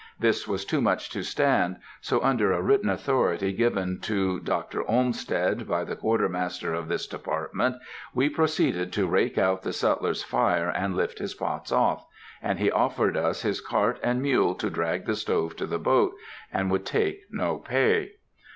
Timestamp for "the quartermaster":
5.83-6.73